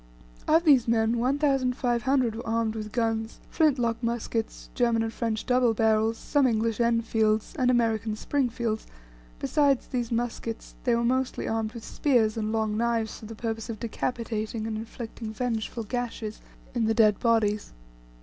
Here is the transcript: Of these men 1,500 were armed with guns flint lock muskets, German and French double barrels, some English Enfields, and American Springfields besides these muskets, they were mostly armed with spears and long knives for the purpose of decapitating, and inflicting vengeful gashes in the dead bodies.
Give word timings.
Of 0.47 0.63
these 0.63 0.87
men 0.87 1.19
1,500 1.19 2.33
were 2.35 2.47
armed 2.47 2.73
with 2.73 2.91
guns 2.91 3.39
flint 3.51 3.77
lock 3.77 4.01
muskets, 4.01 4.71
German 4.73 5.03
and 5.03 5.13
French 5.13 5.45
double 5.45 5.75
barrels, 5.75 6.17
some 6.17 6.47
English 6.47 6.79
Enfields, 6.79 7.53
and 7.59 7.69
American 7.69 8.15
Springfields 8.15 8.87
besides 9.37 9.85
these 9.85 10.11
muskets, 10.11 10.73
they 10.85 10.95
were 10.95 11.03
mostly 11.03 11.47
armed 11.47 11.73
with 11.73 11.85
spears 11.85 12.35
and 12.35 12.51
long 12.51 12.75
knives 12.75 13.19
for 13.19 13.27
the 13.27 13.35
purpose 13.35 13.69
of 13.69 13.79
decapitating, 13.79 14.65
and 14.65 14.75
inflicting 14.75 15.31
vengeful 15.33 15.83
gashes 15.83 16.41
in 16.73 16.85
the 16.85 16.95
dead 16.95 17.19
bodies. 17.19 17.71